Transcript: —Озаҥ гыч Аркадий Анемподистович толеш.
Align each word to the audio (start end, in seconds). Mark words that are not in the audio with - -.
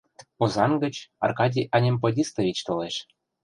—Озаҥ 0.43 0.71
гыч 0.83 0.95
Аркадий 1.25 1.69
Анемподистович 1.75 2.57
толеш. 2.67 2.95